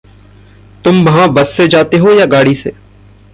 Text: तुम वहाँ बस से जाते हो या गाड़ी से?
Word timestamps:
तुम 0.83 1.05
वहाँ 1.05 1.29
बस 1.33 1.53
से 1.57 1.67
जाते 1.67 1.97
हो 1.97 2.11
या 2.11 2.25
गाड़ी 2.25 2.55
से? 2.55 2.71